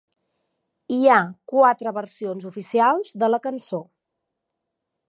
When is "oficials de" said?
2.53-3.31